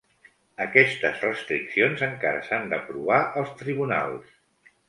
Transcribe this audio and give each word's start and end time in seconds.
Aquestes 0.63 1.19
restriccions 1.25 2.03
encara 2.09 2.41
s'han 2.49 2.67
d'aprovar 2.75 3.23
als 3.43 3.55
tribunals. 3.63 4.37